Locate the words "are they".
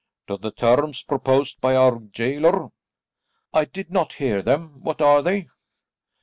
4.99-5.47